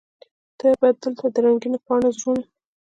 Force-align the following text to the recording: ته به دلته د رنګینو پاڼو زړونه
ته 0.59 0.67
به 0.79 0.87
دلته 1.01 1.25
د 1.33 1.35
رنګینو 1.45 1.77
پاڼو 1.85 2.09
زړونه 2.17 2.43